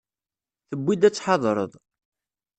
[0.69, 1.71] Tewwi-d ad tḥadreḍ.